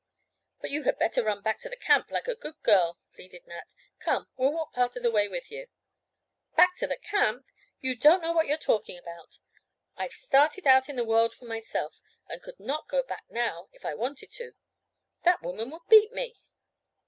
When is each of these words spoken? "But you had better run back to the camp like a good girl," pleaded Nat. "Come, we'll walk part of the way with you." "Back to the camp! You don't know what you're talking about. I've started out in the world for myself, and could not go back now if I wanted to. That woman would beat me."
"But 0.61 0.71
you 0.71 0.81
had 0.85 0.97
better 0.97 1.21
run 1.23 1.43
back 1.43 1.59
to 1.59 1.69
the 1.69 1.75
camp 1.75 2.09
like 2.09 2.27
a 2.27 2.33
good 2.33 2.59
girl," 2.63 2.97
pleaded 3.13 3.45
Nat. 3.45 3.65
"Come, 3.99 4.27
we'll 4.35 4.51
walk 4.51 4.73
part 4.73 4.95
of 4.95 5.03
the 5.03 5.11
way 5.11 5.27
with 5.27 5.51
you." 5.51 5.67
"Back 6.55 6.75
to 6.77 6.87
the 6.87 6.97
camp! 6.97 7.45
You 7.81 7.93
don't 7.93 8.19
know 8.23 8.31
what 8.31 8.47
you're 8.47 8.57
talking 8.57 8.97
about. 8.97 9.37
I've 9.95 10.13
started 10.13 10.65
out 10.65 10.89
in 10.89 10.95
the 10.95 11.05
world 11.05 11.35
for 11.35 11.45
myself, 11.45 12.01
and 12.27 12.41
could 12.41 12.59
not 12.59 12.87
go 12.89 13.03
back 13.03 13.25
now 13.29 13.69
if 13.73 13.85
I 13.85 13.93
wanted 13.93 14.31
to. 14.31 14.53
That 15.21 15.43
woman 15.43 15.69
would 15.69 15.87
beat 15.87 16.11
me." 16.11 16.33